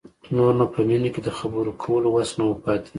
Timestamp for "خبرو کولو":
1.39-2.07